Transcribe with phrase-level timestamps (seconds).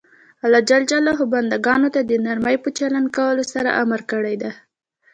[0.45, 0.71] الله ج
[1.33, 4.51] بنده ګانو ته د نرمۍ په چلند کولو سره امر کړی ده.